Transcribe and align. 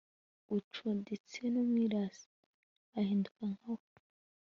ucuditse 0.57 1.41
n'umwirasi, 1.53 2.27
ahinduka 2.99 3.43
nka 3.55 3.71
we 3.79 3.85